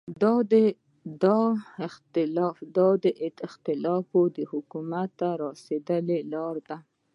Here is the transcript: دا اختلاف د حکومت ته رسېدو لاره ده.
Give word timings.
دا 1.23 1.39
اختلاف 1.87 2.57
د 4.35 4.37
حکومت 4.51 5.09
ته 5.19 5.29
رسېدو 5.41 5.97
لاره 6.33 6.61
ده. 6.67 6.77